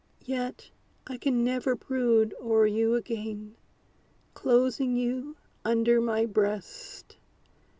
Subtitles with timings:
[0.25, 0.71] Yet,
[1.05, 3.55] I can never brood o'er you again,
[4.33, 7.17] Closing you under my breast!